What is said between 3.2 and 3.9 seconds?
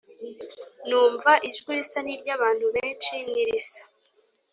n irisa